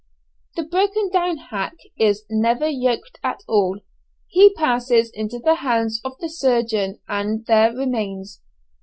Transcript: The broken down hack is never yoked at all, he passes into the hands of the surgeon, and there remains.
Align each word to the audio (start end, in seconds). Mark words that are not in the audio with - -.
The 0.55 0.63
broken 0.63 1.11
down 1.11 1.37
hack 1.37 1.75
is 1.95 2.25
never 2.27 2.67
yoked 2.67 3.19
at 3.23 3.41
all, 3.47 3.81
he 4.27 4.51
passes 4.55 5.11
into 5.13 5.37
the 5.37 5.57
hands 5.57 6.01
of 6.03 6.17
the 6.19 6.27
surgeon, 6.27 6.99
and 7.07 7.45
there 7.45 7.71
remains. 7.71 8.41